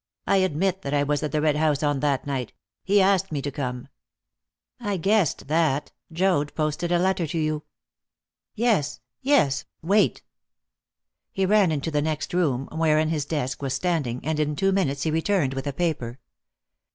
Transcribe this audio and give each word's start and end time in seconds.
"I 0.25 0.37
admit 0.37 0.81
that 0.81 0.95
I 0.95 1.03
was 1.03 1.21
at 1.21 1.31
the 1.31 1.41
Red 1.41 1.55
House 1.57 1.83
on 1.83 1.99
that 1.99 2.25
night. 2.25 2.53
He 2.83 2.99
asked 2.99 3.31
me 3.31 3.39
to 3.43 3.51
come." 3.51 3.87
"I 4.79 4.97
guessed 4.97 5.47
that. 5.47 5.91
Joad 6.11 6.55
posted 6.55 6.91
a 6.91 6.97
letter 6.97 7.27
to 7.27 7.37
you." 7.37 7.65
"Yes, 8.55 8.99
yes. 9.21 9.65
Wait!" 9.83 10.23
He 11.31 11.45
ran 11.45 11.71
into 11.71 11.91
the 11.91 12.01
next 12.01 12.33
room, 12.33 12.67
wherein 12.71 13.09
his 13.09 13.25
desk 13.25 13.61
was 13.61 13.75
standing, 13.75 14.25
and 14.25 14.39
in 14.39 14.55
two 14.55 14.71
minutes 14.71 15.03
he 15.03 15.11
returned 15.11 15.53
with 15.53 15.67
a 15.67 15.73
paper. 15.73 16.17